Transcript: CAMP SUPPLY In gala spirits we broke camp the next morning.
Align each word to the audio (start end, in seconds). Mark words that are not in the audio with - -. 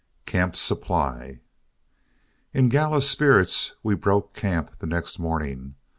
CAMP 0.25 0.55
SUPPLY 0.55 1.41
In 2.55 2.69
gala 2.69 3.03
spirits 3.03 3.75
we 3.83 3.93
broke 3.93 4.33
camp 4.33 4.79
the 4.79 4.87
next 4.87 5.19
morning. 5.19 5.75